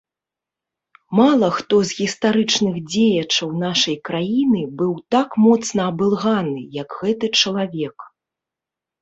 [1.17, 7.97] Мала хто з гістарычных дзеячаў нашай краіны быў так моцна абылганы, як гэты чалавек.